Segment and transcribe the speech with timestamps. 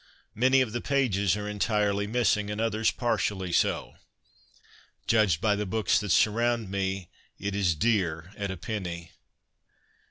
[0.33, 3.97] Many of the pages are entirely missing, and others partially so.
[5.05, 9.11] Judged by the books that surround me, it is dear at a penny